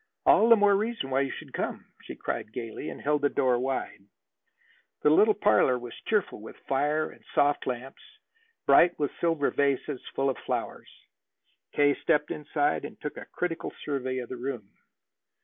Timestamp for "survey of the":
13.85-14.37